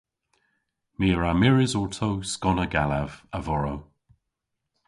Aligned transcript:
My 0.99 1.07
a 1.15 1.17
wra 1.17 1.31
mires 1.41 1.73
orto 1.81 2.09
skonna 2.31 2.65
gallav 2.73 3.11
a-vorow. 3.37 3.79